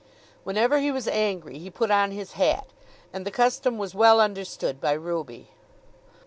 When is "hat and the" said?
2.31-3.29